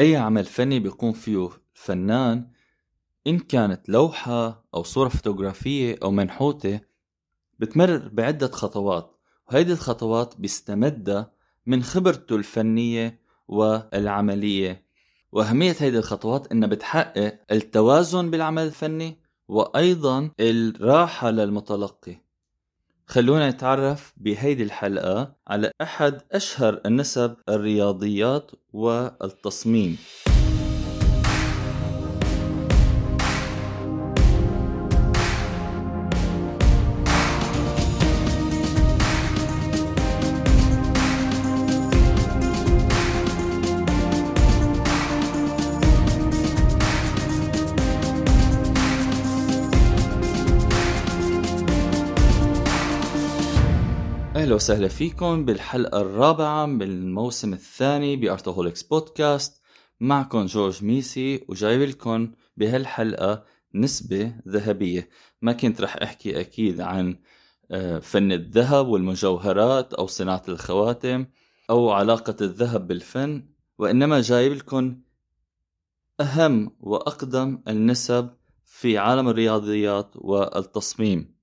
أي 0.00 0.16
عمل 0.16 0.44
فني 0.44 0.80
بيقوم 0.80 1.12
فيه 1.12 1.50
الفنان 1.76 2.50
إن 3.26 3.38
كانت 3.38 3.88
لوحة 3.88 4.64
أو 4.74 4.82
صورة 4.82 5.08
فوتوغرافية 5.08 5.96
أو 6.02 6.10
منحوتة 6.10 6.80
بتمرر 7.58 8.08
بعدة 8.08 8.48
خطوات 8.48 9.18
وهيدي 9.48 9.72
الخطوات 9.72 10.34
بيستمدها 10.40 11.32
من 11.66 11.82
خبرته 11.82 12.36
الفنية 12.36 13.20
والعملية. 13.48 14.88
وأهمية 15.32 15.76
هيدي 15.78 15.98
الخطوات 15.98 16.52
إنها 16.52 16.68
بتحقق 16.68 17.38
التوازن 17.52 18.30
بالعمل 18.30 18.62
الفني 18.62 19.20
وأيضا 19.48 20.30
الراحة 20.40 21.30
للمتلقي. 21.30 22.27
خلونا 23.10 23.50
نتعرف 23.50 24.12
بهيدي 24.16 24.62
الحلقة 24.62 25.36
على 25.48 25.70
أحد 25.82 26.20
أشهر 26.32 26.80
النسب 26.86 27.36
الرياضيات 27.48 28.50
والتصميم. 28.72 29.98
أهلا 54.48 54.56
وسهلا 54.56 54.88
فيكم 54.88 55.44
بالحلقة 55.44 56.00
الرابعة 56.00 56.66
من 56.66 56.82
الموسم 56.82 57.52
الثاني 57.52 58.16
بارتوهوليكس 58.16 58.82
بودكاست 58.82 59.62
معكم 60.00 60.46
جورج 60.46 60.84
ميسي 60.84 61.44
وجايب 61.48 61.82
لكم 61.82 62.32
بهالحلقة 62.56 63.44
نسبة 63.74 64.34
ذهبية. 64.48 65.08
ما 65.42 65.52
كنت 65.52 65.80
رح 65.80 65.96
أحكي 65.96 66.40
أكيد 66.40 66.80
عن 66.80 67.18
آه، 67.70 67.98
فن 67.98 68.32
الذهب 68.32 68.86
والمجوهرات 68.88 69.94
أو 69.94 70.06
صناعة 70.06 70.42
الخواتم 70.48 71.26
أو 71.70 71.90
علاقة 71.90 72.36
الذهب 72.40 72.86
بالفن 72.86 73.48
وإنما 73.78 74.20
جايب 74.20 74.52
لكم 74.52 75.00
أهم 76.20 76.76
وأقدم 76.80 77.62
النسب 77.68 78.30
في 78.64 78.98
عالم 78.98 79.28
الرياضيات 79.28 80.10
والتصميم. 80.14 81.34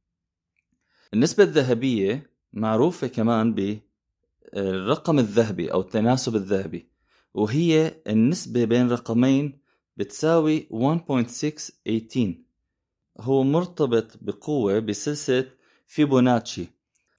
النسبة 1.13 1.43
الذهبية 1.43 2.34
معروفة 2.55 3.07
كمان 3.07 3.55
بالرقم 4.53 5.19
الذهبي 5.19 5.71
أو 5.71 5.81
التناسب 5.81 6.35
الذهبي 6.35 6.89
وهي 7.33 8.01
النسبة 8.07 8.65
بين 8.65 8.89
رقمين 8.89 9.59
بتساوي 9.97 10.67
1.618 10.71 12.17
هو 13.19 13.43
مرتبط 13.43 14.17
بقوة 14.21 14.79
بسلسلة 14.79 15.51
فيبوناتشي. 15.87 16.67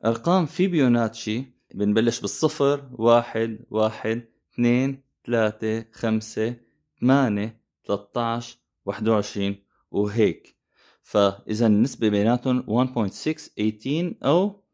أرقام 0.05 0.47
فيبوناتشي 0.47 1.45
بنبلش 1.75 2.21
بالصفر 2.21 2.89
واحد 2.93 3.59
واحد 3.71 4.25
اثنين 4.55 5.03
ثلاثة 5.27 5.85
خمسة 5.93 6.57
ثمانية 7.01 7.61
13 7.87 8.59
21 8.85 9.57
وهيك. 9.91 10.57
فإذا 11.03 11.67
النسبة 11.67 12.09
بيناتهم 12.09 12.87
1.618 12.87 14.25
أو 14.25 14.66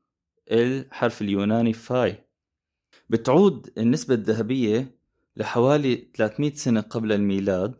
الحرف 0.52 1.22
اليوناني 1.22 1.72
فاي. 1.72 2.24
بتعود 3.10 3.72
النسبة 3.78 4.14
الذهبية 4.14 4.98
لحوالي 5.36 6.08
300 6.14 6.54
سنة 6.54 6.80
قبل 6.80 7.12
الميلاد 7.12 7.74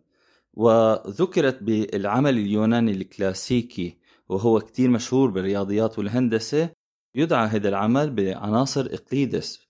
وذكرت 0.55 1.63
بالعمل 1.63 2.39
اليوناني 2.39 2.93
الكلاسيكي 2.93 3.99
وهو 4.29 4.61
كتير 4.61 4.91
مشهور 4.91 5.31
بالرياضيات 5.31 5.99
والهندسة 5.99 6.71
يدعى 7.15 7.47
هذا 7.47 7.69
العمل 7.69 8.11
بعناصر 8.11 8.89
إقليدس. 8.93 9.67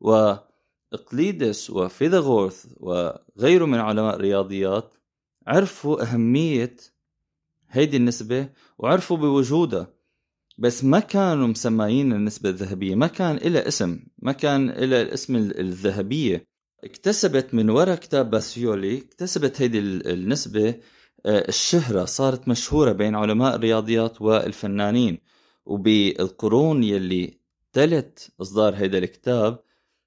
وإقليدس 0.00 1.70
وفيثاغورث 1.70 2.66
وغيره 2.76 3.64
من 3.64 3.78
علماء 3.78 4.16
الرياضيات 4.16 4.94
عرفوا 5.46 6.02
أهمية 6.02 6.76
هيدي 7.70 7.96
النسبة 7.96 8.48
وعرفوا 8.78 9.16
بوجودها. 9.16 9.93
بس 10.58 10.84
ما 10.84 11.00
كانوا 11.00 11.46
مسميين 11.46 12.12
النسبة 12.12 12.48
الذهبية 12.48 12.94
ما 12.94 13.06
كان 13.06 13.36
إلها 13.36 13.68
اسم 13.68 14.00
ما 14.18 14.32
كان 14.32 14.70
إلها 14.70 15.02
الاسم 15.02 15.36
الذهبية. 15.36 16.46
اكتسبت 16.84 17.54
من 17.54 17.70
وراء 17.70 17.96
كتاب 17.96 18.30
باسيولي 18.30 18.98
اكتسبت 18.98 19.62
هيدي 19.62 19.78
النسبة 19.78 20.74
آه، 21.26 21.48
الشهرة 21.48 22.04
صارت 22.04 22.48
مشهورة 22.48 22.92
بين 22.92 23.14
علماء 23.14 23.54
الرياضيات 23.54 24.22
والفنانين. 24.22 25.18
وبالقرون 25.66 26.84
يلي 26.84 27.38
تلت 27.72 28.30
إصدار 28.40 28.74
هيدا 28.74 28.98
الكتاب 28.98 29.60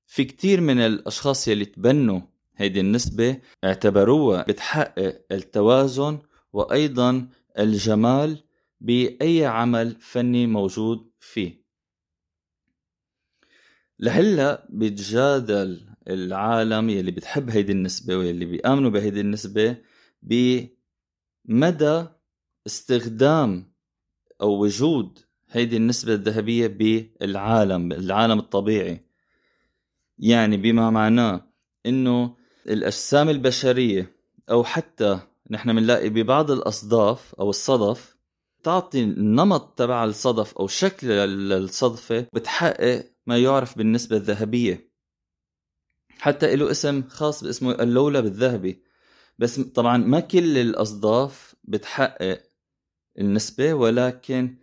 في 0.07 0.23
كتير 0.23 0.61
من 0.61 0.79
الأشخاص 0.79 1.47
يلي 1.47 1.65
تبنوا 1.65 2.21
هيدي 2.57 2.79
النسبة 2.79 3.37
اعتبروها 3.63 4.41
بتحقق 4.47 5.21
التوازن 5.31 6.19
وأيضا 6.53 7.27
الجمال 7.59 8.43
بأي 8.79 9.45
عمل 9.45 9.95
فني 10.01 10.47
موجود 10.47 11.11
فيه. 11.19 11.63
لهلا 13.99 14.67
بيتجادل 14.69 15.89
العالم 16.07 16.89
يلي 16.89 17.11
بتحب 17.11 17.49
هيدي 17.49 17.71
النسبة 17.71 18.17
واللي 18.17 18.45
بيآمنوا 18.45 18.89
بهيدي 18.89 19.21
النسبة 19.21 19.77
بمدى 20.21 22.05
استخدام 22.67 23.73
أو 24.41 24.63
وجود 24.63 25.19
هيدي 25.49 25.77
النسبة 25.77 26.13
الذهبية 26.13 26.67
بالعالم 26.67 27.91
العالم 27.91 28.39
الطبيعي. 28.39 29.07
يعني 30.19 30.57
بما 30.57 30.89
معناه 30.89 31.47
إنه 31.85 32.35
الأجسام 32.67 33.29
البشرية 33.29 34.15
أو 34.49 34.63
حتى 34.63 35.19
نحن 35.51 35.75
بنلاقي 35.75 36.09
ببعض 36.09 36.51
الأصداف 36.51 37.35
أو 37.39 37.49
الصدف 37.49 38.16
تعطي 38.67 39.03
النمط 39.03 39.73
تبع 39.77 40.03
الصدف 40.03 40.57
أو 40.57 40.67
شكل 40.67 41.11
الصدفة 41.51 42.27
بتحقق 42.33 43.11
ما 43.27 43.37
يعرف 43.37 43.77
بالنسبة 43.77 44.17
الذهبية. 44.17 44.91
حتى 46.19 46.55
له 46.55 46.71
اسم 46.71 47.03
خاص 47.07 47.43
باسمه 47.43 47.71
اللولب 47.71 48.25
الذهبي 48.25 48.83
بس 49.39 49.59
طبعا 49.59 49.97
ما 49.97 50.19
كل 50.19 50.57
الأصداف 50.57 51.55
بتحقق 51.63 52.43
النسبة 53.19 53.73
ولكن 53.73 54.57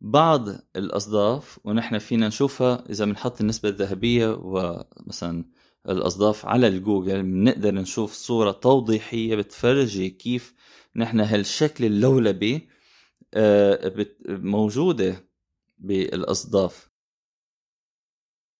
بعض 0.00 0.48
الأصداف 0.76 1.60
ونحن 1.64 1.98
فينا 1.98 2.28
نشوفها 2.28 2.84
إذا 2.90 3.04
بنحط 3.04 3.40
النسبة 3.40 3.68
الذهبية 3.68 4.38
ومثلا 4.42 5.44
الأصداف 5.88 6.46
على 6.46 6.68
الجوجل 6.68 7.22
بنقدر 7.22 7.74
نشوف 7.74 8.12
صورة 8.12 8.52
توضيحية 8.52 9.36
بتفرجي 9.36 10.10
كيف 10.10 10.54
نحن 10.96 11.20
هالشكل 11.20 11.84
اللولبي 11.84 12.79
آه، 13.34 14.06
موجودة 14.28 15.24
بالأصداف. 15.78 16.90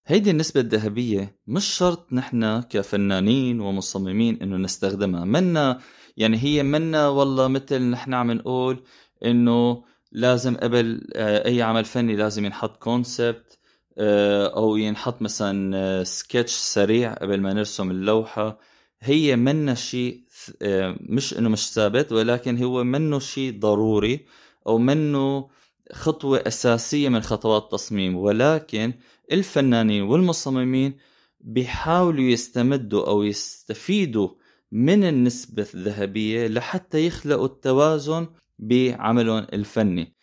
هيدي 0.05 0.31
النسبة 0.31 0.61
الذهبية 0.61 1.39
مش 1.47 1.65
شرط 1.65 2.13
نحن 2.13 2.61
كفنانين 2.61 3.61
ومصممين 3.61 4.41
إنه 4.41 4.57
نستخدمها. 4.57 5.25
منا 5.25 5.79
يعني 6.17 6.37
هي 6.37 6.63
منا 6.63 7.07
والله 7.07 7.47
مثل 7.47 7.81
نحن 7.81 8.13
عم 8.13 8.31
نقول 8.31 8.83
إنه 9.25 9.83
لازم 10.11 10.57
قبل 10.57 11.07
آه، 11.15 11.45
أي 11.47 11.61
عمل 11.61 11.85
فني 11.85 12.15
لازم 12.15 12.45
ينحط 12.45 12.77
كونسبت 12.77 13.59
آه، 13.97 14.47
أو 14.47 14.77
ينحط 14.77 15.21
مثلا 15.21 16.03
سكتش 16.03 16.51
سريع 16.51 17.13
قبل 17.13 17.41
ما 17.41 17.53
نرسم 17.53 17.91
اللوحة. 17.91 18.59
هي 19.01 19.35
منا 19.35 19.73
شيء 19.75 20.23
مش 21.01 21.37
إنه 21.37 21.49
مش 21.49 21.71
ثابت 21.71 22.11
ولكن 22.11 22.63
هو 22.63 22.83
منه 22.83 23.19
شيء 23.19 23.59
ضروري 23.59 24.25
أو 24.67 24.77
منه 24.77 25.49
خطوة 25.91 26.43
أساسية 26.47 27.09
من 27.09 27.21
خطوات 27.21 27.63
التصميم. 27.63 28.15
ولكن 28.15 28.93
الفنانين 29.31 30.01
والمصممين 30.03 30.97
بيحاولوا 31.41 32.23
يستمدوا 32.23 33.07
أو 33.07 33.23
يستفيدوا 33.23 34.29
من 34.71 35.03
النسبة 35.03 35.67
الذهبية 35.75 36.47
لحتى 36.47 37.05
يخلقوا 37.07 37.45
التوازن 37.45 38.27
بعملهم 38.59 39.47
الفني. 39.53 40.15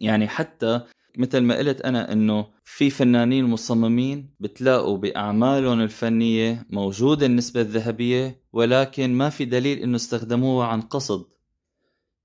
يعني 0.00 0.28
حتى 0.28 0.80
مثل 1.18 1.40
ما 1.40 1.56
قلت 1.56 1.80
أنا 1.80 2.12
أنه 2.12 2.46
في 2.64 2.90
فنانين 2.90 3.44
مصممين 3.44 4.34
بتلاقوا 4.40 4.98
بأعمالهم 4.98 5.80
الفنية 5.80 6.66
موجودة 6.70 7.26
النسبة 7.26 7.60
الذهبية 7.60 8.42
ولكن 8.52 9.14
ما 9.14 9.30
في 9.30 9.44
دليل 9.44 9.78
أنه 9.78 9.96
استخدموها 9.96 10.66
عن 10.66 10.80
قصد. 10.80 11.24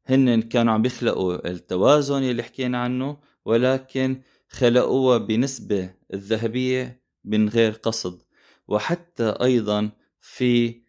هن 0.09 0.42
كانوا 0.42 0.74
عم 0.74 0.81
بيخلقوا 0.81 1.50
التوازن 1.50 2.24
اللي 2.24 2.44
حكينا 2.44 2.77
عنه 2.77 3.18
ولكن 3.45 4.21
خلقوها 4.50 5.18
بنسبة 5.18 5.94
الذهبية 6.13 7.01
من 7.25 7.50
غير 7.50 7.71
قصد. 7.71 8.21
وحتى 8.68 9.24
أيضا 9.42 9.89
في 10.19 10.81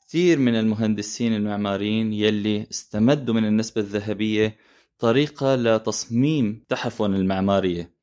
كثير 0.00 0.38
من 0.38 0.54
المهندسين 0.54 1.34
المعماريين 1.34 2.12
يلي 2.12 2.66
استمدوا 2.70 3.34
من 3.34 3.44
النسبة 3.44 3.80
الذهبية 3.80 4.56
طريقة 4.98 5.56
لتصميم 5.56 6.64
تحفهم 6.68 7.14
المعمارية. 7.14 7.94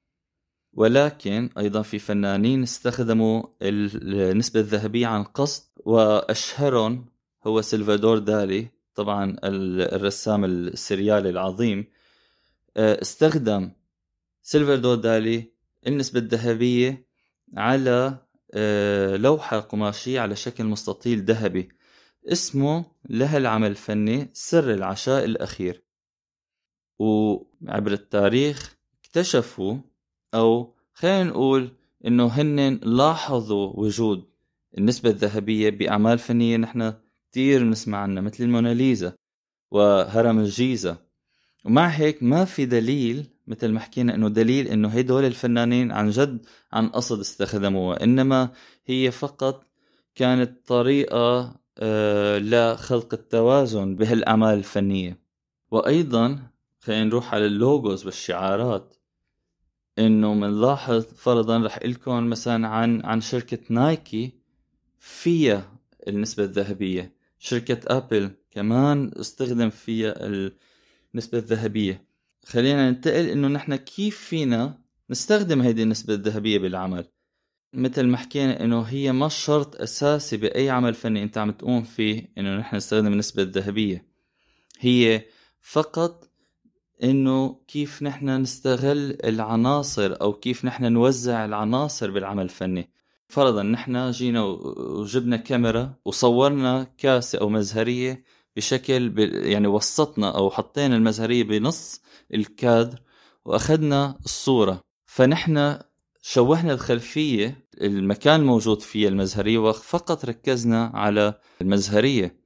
ولكن 0.74 1.50
أيضا 1.58 1.82
في 1.82 2.00
فنانين 2.00 2.64
استخدموا 2.64 3.44
النسبة 3.62 4.60
الذهبية 4.60 5.08
عن 5.08 5.24
قصد 5.24 5.64
وأشهرهم 5.86 7.06
هو 7.48 7.62
سلفادور 7.62 8.18
دالي. 8.18 8.77
طبعا 8.98 9.36
الرسام 9.44 10.46
السريالي 10.46 11.30
العظيم 11.30 11.86
آه، 12.78 13.02
استخدم 13.02 13.72
سلفادور 14.42 14.96
دالي 14.96 15.52
النسبة 15.88 16.20
الذهبية 16.20 17.08
على 17.58 18.18
آه، 18.54 19.16
لوحة 19.16 19.60
قماشية 19.60 20.20
على 20.20 20.36
شكل 20.36 20.64
مستطيل 20.64 21.24
ذهبي. 21.24 21.70
اسمه 22.26 22.86
لها 23.10 23.38
العمل 23.38 23.70
الفني 23.70 24.30
سر 24.34 24.74
العشاء 24.74 25.26
الأخير. 25.26 25.84
وعبر 27.00 27.92
التاريخ 27.92 28.78
اكتشفوا 29.02 29.78
أو 30.34 30.76
خلينا 30.94 31.24
نقول 31.24 31.72
إنه 32.06 32.28
هن 32.28 32.80
لاحظوا 32.84 33.74
وجود 33.76 34.30
النسبة 34.78 35.10
الذهبية 35.10 35.70
بأعمال 35.70 36.20
فنية 36.20 36.58
نحن 36.58 36.94
كتير 37.38 37.64
بنسمع 37.64 37.98
عنها 37.98 38.22
مثل 38.22 38.44
الموناليزا 38.44 39.14
وهرم 39.72 40.40
الجيزة. 40.40 40.98
ومع 41.66 41.88
هيك 41.88 42.24
ما 42.24 42.46
في 42.46 42.66
دليل 42.66 43.30
مثل 43.48 43.72
ما 43.72 43.80
حكينا 43.80 44.16
إنه 44.16 44.30
دليل 44.30 44.68
إنه 44.68 44.88
هدول 44.88 45.26
الفنانين 45.26 45.92
عن 45.92 46.10
جد 46.10 46.46
عن 46.74 46.90
قصد 46.90 47.20
استخدموها 47.20 48.04
إنما 48.04 48.50
هي 48.86 49.12
فقط 49.12 49.66
كانت 50.16 50.68
طريقة 50.68 51.56
آه، 51.78 52.40
لخلق 52.40 53.14
التوازن 53.14 53.96
بهالأعمال 53.96 54.54
الفنية. 54.58 55.20
وأيضا 55.72 56.40
خلينا 56.80 57.04
نروح 57.04 57.34
على 57.34 57.46
اللوجوز 57.46 58.06
والشعارات 58.06 58.96
إنه 60.00 60.34
بنلاحظ 60.34 61.04
فرضا 61.04 61.58
رح 61.66 61.80
لكم 61.86 62.30
مثلا 62.30 62.68
عن 62.68 63.06
عن 63.06 63.22
شركة 63.22 63.60
نايكي 63.70 64.32
فيها 65.00 65.72
النسبة 66.08 66.44
الذهبية. 66.44 67.17
شركة 67.40 67.98
آبل 67.98 68.32
كمان 68.52 69.12
استخدم 69.20 69.70
فيها 69.70 70.16
النسبة 71.14 71.38
الذهبية. 71.38 72.08
خلينا 72.46 72.90
ننتقل 72.90 73.30
إنه 73.30 73.48
نحن 73.48 73.76
كيف 73.76 74.18
فينا 74.18 74.80
نستخدم 75.10 75.62
هيدي 75.62 75.84
النسبة 75.84 76.14
الذهبية 76.14 76.60
بالعمل؟ 76.60 77.06
مثل 77.74 78.04
ما 78.04 78.18
حكينا 78.18 78.64
إنه 78.64 78.82
هي 78.82 79.12
ما 79.12 79.28
شرط 79.30 79.82
أساسي 79.82 80.38
بأي 80.38 80.70
عمل 80.70 80.94
فني 80.94 81.24
أنت 81.24 81.38
عم 81.38 81.52
تقوم 81.52 81.84
فيه 81.84 82.32
إنه 82.38 82.58
نحن 82.58 82.76
نستخدم 82.76 83.14
النسبة 83.14 83.44
الذهبية. 83.44 84.08
هي 84.80 85.26
فقط 85.62 86.30
إنه 87.04 87.60
كيف 87.68 88.04
نحن 88.04 88.30
نستغل 88.42 89.18
العناصر 89.24 90.22
أو 90.22 90.34
كيف 90.34 90.66
نحن 90.66 90.94
نوزع 90.94 91.46
العناصر 91.46 92.12
بالعمل 92.12 92.44
الفني. 92.44 92.90
فرضا 93.28 93.64
نحن 93.64 94.12
جينا 94.12 94.44
وجبنا 94.44 95.38
كاميرا 95.38 95.94
وصورنا 96.06 96.88
كاسة 96.98 97.40
أو 97.40 97.50
مزهرية 97.50 98.24
بشكل 98.56 99.20
يعني 99.46 99.68
وسطنا 99.68 100.38
أو 100.38 100.50
حطينا 100.50 100.96
المزهرية 100.96 101.44
بنص 101.44 102.02
الكادر 102.34 103.00
وأخذنا 103.46 104.18
الصورة. 104.26 104.82
فنحن 105.06 105.80
شوهنا 106.22 106.74
الخلفية 106.74 107.68
المكان 107.82 108.40
الموجود 108.40 108.82
فيه 108.82 109.08
المزهرية 109.08 109.58
وفقط 109.58 110.26
ركزنا 110.26 110.92
على 110.94 111.40
المزهرية. 111.62 112.40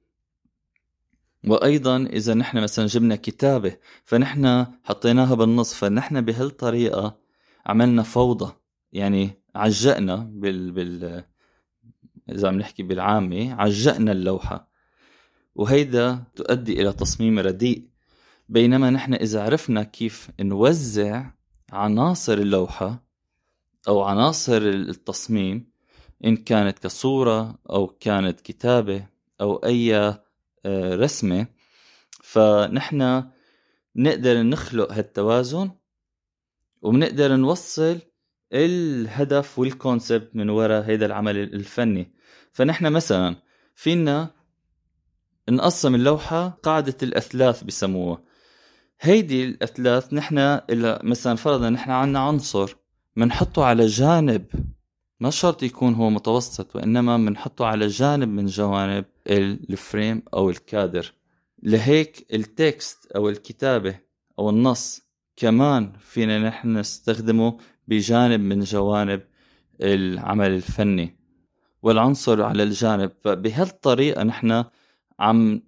وأيضا 1.46 1.96
إذا 1.96 2.34
نحن 2.34 2.62
مثلا 2.62 2.86
جبنا 2.86 3.16
كتابة 3.16 3.76
فنحن 4.04 4.66
حطيناها 4.84 5.34
بالنص 5.34 5.74
فنحن 5.74 6.20
بهالطريقة 6.20 7.18
عملنا 7.66 8.02
فوضى. 8.02 8.52
يعني 8.92 9.41
عجقنا 9.54 10.16
بال 10.16 10.70
بال 10.70 11.24
إذا 12.30 12.48
عم 12.48 12.58
نحكي 12.58 12.82
بالعامي 12.82 13.52
عجقنا 13.52 14.12
اللوحة. 14.12 14.68
وهيدا 15.54 16.24
تؤدي 16.36 16.82
إلى 16.82 16.92
تصميم 16.92 17.38
رديء. 17.38 17.88
بينما 18.48 18.90
نحن 18.90 19.14
إذا 19.14 19.42
عرفنا 19.42 19.82
كيف 19.82 20.30
نوزع 20.40 21.30
عناصر 21.72 22.32
اللوحة 22.32 23.04
أو 23.88 24.02
عناصر 24.02 24.62
التصميم 24.62 25.72
إن 26.24 26.36
كانت 26.36 26.78
كصورة 26.78 27.58
أو 27.70 27.86
كانت 27.86 28.40
كتابة 28.40 29.06
أو 29.40 29.56
أي 29.56 29.96
آه، 30.64 30.94
رسمة 30.94 31.46
فنحن 32.22 33.24
نقدر 33.96 34.42
نخلق 34.42 34.92
هالتوازن 34.92 35.70
وبنقدر 36.82 37.36
نوصل 37.36 37.98
الهدف 38.52 39.58
والكونسبت 39.58 40.36
من 40.36 40.50
وراء 40.50 40.82
هذا 40.82 41.06
العمل 41.06 41.36
الفني. 41.36 42.12
فنحن 42.52 42.92
مثلا 42.92 43.36
فينا 43.74 44.30
نقسم 45.48 45.94
اللوحة 45.94 46.48
قاعدة 46.48 46.96
الأثلاث 47.02 47.64
بسموها. 47.64 48.22
هيدي 49.00 49.44
الأثلاث 49.44 50.12
نحن 50.14 50.60
مثلا 51.04 51.36
فرضا 51.36 51.70
نحن 51.70 51.90
عنا 51.90 52.18
عنصر 52.18 52.76
بنحطه 53.16 53.64
على 53.64 53.86
جانب 53.86 54.46
ما 55.20 55.30
شرط 55.30 55.62
يكون 55.62 55.94
هو 55.94 56.10
متوسط 56.10 56.76
وإنما 56.76 57.16
بنحطه 57.16 57.66
على 57.66 57.86
جانب 57.86 58.28
من 58.28 58.46
جوانب 58.46 59.04
الفريم 59.26 60.22
أو 60.34 60.50
الكادر. 60.50 61.12
لهيك 61.62 62.26
التكست 62.34 63.12
أو 63.16 63.28
الكتابة 63.28 63.98
أو 64.38 64.50
النص 64.50 65.02
كمان 65.36 65.92
فينا 66.00 66.48
نحن 66.48 66.76
نستخدمه 66.76 67.58
بجانب 67.88 68.40
من 68.40 68.60
جوانب 68.60 69.22
العمل 69.80 70.50
الفني 70.50 71.16
والعنصر 71.82 72.42
على 72.42 72.62
الجانب. 72.62 73.12
فبهالطريقة 73.24 74.22
نحن 74.22 74.64
عم 75.20 75.62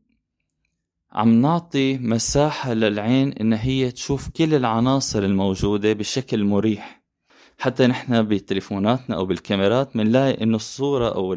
عم 1.13 1.43
نعطي 1.43 1.99
مساحة 1.99 2.73
للعين 2.73 3.33
إن 3.33 3.53
هي 3.53 3.91
تشوف 3.91 4.29
كل 4.29 4.55
العناصر 4.55 5.23
الموجودة 5.23 5.93
بشكل 5.93 6.45
مريح. 6.45 7.05
حتى 7.59 7.87
نحن 7.87 8.23
بتليفوناتنا 8.23 9.17
أو 9.17 9.27
بالكاميرات 9.27 9.97
بنلاقي 9.97 10.43
إنه 10.43 10.57
الصورة 10.57 11.15
أو 11.15 11.37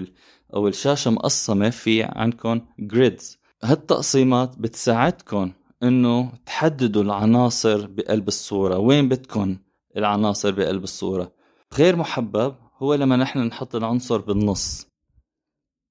أو 0.54 0.68
الشاشة 0.68 1.12
مقسمة 1.12 1.70
في 1.70 2.04
عندكم 2.04 2.62
جريدز 2.80 3.38
هالتقسيمات 3.64 4.58
بتساعدكم 4.60 5.52
إنه 5.84 6.31
تحددوا 6.46 7.04
العناصر 7.04 7.88
بقلب 7.88 8.28
الصورة. 8.28 8.78
وين 8.78 9.10
بدكم 9.10 9.57
العناصر 9.98 10.52
بقلب 10.52 10.84
الصورة؟ 10.84 11.31
غير 11.74 11.96
محبب 11.96 12.56
هو 12.78 12.94
لما 12.94 13.16
نحن 13.16 13.40
نحط 13.40 13.76
العنصر 13.76 14.18
بالنص. 14.22 14.88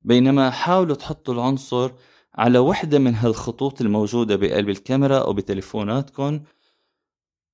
بينما 0.02 0.50
حاولوا 0.50 0.97
تحطوا 0.97 1.35
العنصر 1.35 1.90
على 2.35 2.59
وحدة 2.59 2.99
من 2.99 3.14
هالخطوط 3.14 3.81
الموجودة 3.81 4.37
بقلب 4.37 4.69
الكاميرا 4.69 5.19
أو 5.19 5.33
بتليفوناتكم 5.33 6.40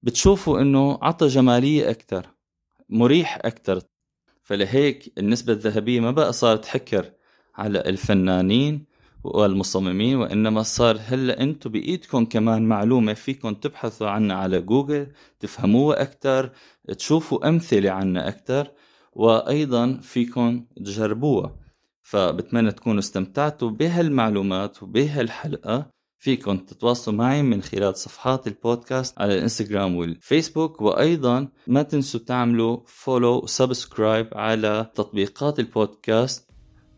بتشوفوا 0.03 0.61
إنه 0.61 0.99
عطى 1.03 1.27
جمالية 1.27 1.91
أكثر 1.91 2.27
مريح 2.89 3.37
أكثر 3.45 3.81
فلهيك 4.43 5.12
النسبة 5.19 5.53
الذهبية 5.53 6.01
ما 6.01 6.11
بقى 6.11 6.33
صارت 6.33 6.67
حكر 6.67 7.12
على 7.55 7.81
الفنانين 7.81 8.85
والمصممين 9.25 10.17
وإنما 10.17 10.62
صار 10.62 10.99
هلا 11.07 11.41
أنتم 11.41 11.71
بإيدكم 11.71 12.25
كمان 12.25 12.69
معلومة 12.69 13.14
فيكم 13.14 13.55
تبحثوا 13.55 14.09
عنها 14.09 14.37
على 14.37 14.61
جوجل 14.61 15.07
تفهموها 15.41 16.02
أكثر 16.02 16.50
تشوفوا 16.99 17.49
أمثلة 17.49 17.91
عنها 17.91 18.29
أكثر 18.29 18.71
وأيضا 19.12 19.99
فيكم 20.02 20.64
تجربوها. 20.76 21.57
فبتمنى 22.02 22.73
تكونوا 22.73 22.99
استمتعتوا 22.99 23.71
بهالمعلومات 23.71 24.83
وبهالحلقة. 24.83 25.87
فيكم 26.19 26.57
تتواصلوا 26.59 27.17
معي 27.17 27.43
من 27.43 27.62
خلال 27.62 27.97
صفحات 27.97 28.47
البودكاست 28.47 29.21
على 29.21 29.35
الإنستغرام 29.35 29.97
والفيسبوك. 29.97 30.81
وأيضا 30.83 31.49
ما 31.67 31.83
تنسوا 31.83 32.21
تعملوا 32.21 32.81
follow 32.87 33.38
و 33.38 33.48
subscribe 33.48 34.29
على 34.33 34.91
تطبيقات 34.95 35.59
البودكاست 35.59 36.49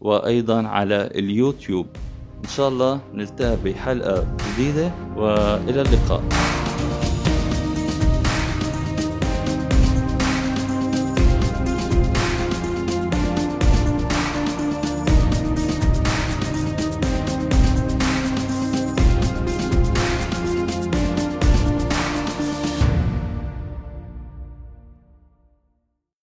وأيضا 0.01 0.67
على 0.67 1.07
اليوتيوب. 1.07 1.87
إن 2.45 2.49
شاء 2.49 2.69
الله 2.69 3.01
نلتقي 3.15 3.57
بحلقة 3.65 4.27
جديدة 4.53 4.91
وإلى 5.17 5.81
اللقاء. 5.83 6.23